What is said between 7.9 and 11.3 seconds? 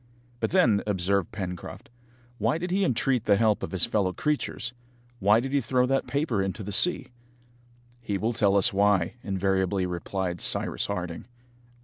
"He will tell us why," invariably replied Cyrus Harding.